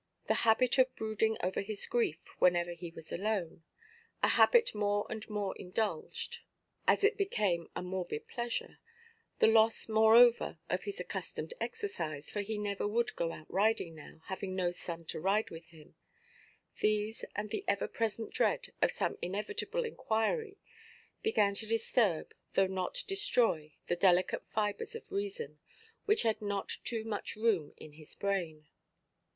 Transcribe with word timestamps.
The 0.25 0.33
habit 0.49 0.79
of 0.79 0.95
brooding 0.95 1.37
over 1.43 1.61
his 1.61 1.85
grief, 1.85 2.25
whenever 2.39 2.71
he 2.71 2.89
was 2.89 3.11
alone—a 3.11 4.27
habit 4.29 4.73
more 4.73 5.05
and 5.11 5.29
more 5.29 5.55
indulged, 5.59 6.39
as 6.87 7.03
it 7.03 7.17
became 7.19 7.69
a 7.75 7.83
morbid 7.83 8.25
pleasure—the 8.27 9.45
loss 9.45 9.87
moreover 9.87 10.57
of 10.71 10.85
his 10.85 10.99
accustomed 10.99 11.53
exercise, 11.59 12.31
for 12.31 12.41
he 12.41 12.57
never 12.57 12.87
would 12.87 13.15
go 13.15 13.31
out 13.31 13.45
riding 13.47 13.93
now, 13.93 14.21
having 14.25 14.55
no 14.55 14.71
son 14.71 15.05
to 15.05 15.19
ride 15.19 15.51
with 15.51 15.65
him; 15.67 15.93
these, 16.79 17.23
and 17.35 17.51
the 17.51 17.63
ever–present 17.67 18.33
dread 18.33 18.73
of 18.81 18.89
some 18.89 19.19
inevitable 19.21 19.85
inquiry, 19.85 20.57
began 21.21 21.53
to 21.53 21.67
disturb, 21.67 22.33
though 22.53 22.65
not 22.65 23.03
destroy, 23.07 23.75
the 23.85 23.95
delicate 23.95 24.47
fibres 24.49 24.95
of 24.95 25.11
reason, 25.11 25.59
which 26.05 26.23
had 26.23 26.41
not 26.41 26.69
too 26.83 27.03
much 27.03 27.35
room 27.35 27.71
in 27.77 27.93
his 27.93 28.15
brain. 28.15 28.67